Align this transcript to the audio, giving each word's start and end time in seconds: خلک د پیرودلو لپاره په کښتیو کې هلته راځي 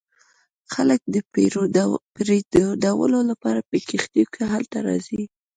خلک 0.73 1.01
د 1.15 1.15
پیرودلو 1.33 3.19
لپاره 3.29 3.59
په 3.69 3.75
کښتیو 3.89 4.31
کې 4.33 4.43
هلته 4.53 4.77
راځي 4.87 5.23